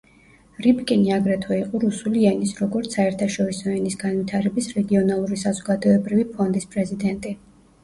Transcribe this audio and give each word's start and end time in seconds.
რიბკინი 0.67 1.11
აგრეთვე 1.17 1.59
იყო 1.63 1.81
რუსული 1.83 2.23
ენის, 2.29 2.55
როგორც 2.61 2.97
საერთაშორისო 2.97 3.75
ენის 3.75 3.99
განვითარების 4.07 4.73
რეგიონალური 4.81 5.41
საზოგადოებრივი 5.45 6.29
ფონდის 6.35 6.69
პრეზიდენტი. 6.75 7.39